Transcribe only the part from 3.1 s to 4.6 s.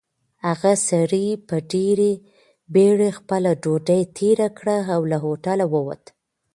خپله ډوډۍ تېره